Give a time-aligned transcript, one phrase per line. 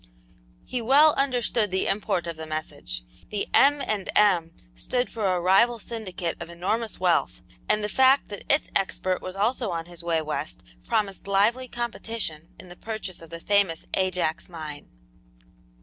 [0.65, 3.03] He well understood the import of the message.
[3.29, 3.83] The "M.
[3.85, 8.71] and M." stood for a rival syndicate of enormous wealth, and the fact that its
[8.75, 13.39] expert was also on his way west promised lively competition in the purchase of the
[13.39, 14.89] famous Ajax mine.